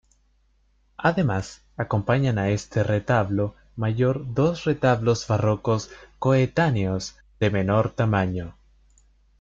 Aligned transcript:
Además, 0.97 1.61
acompañan 1.77 2.39
a 2.39 2.49
este 2.49 2.81
retablo 2.81 3.53
mayor 3.75 4.33
dos 4.33 4.63
retablos 4.63 5.27
barrocos 5.27 5.91
coetáneos 6.17 7.17
de 7.39 7.51
menor 7.51 7.91
tamaño. 7.91 8.55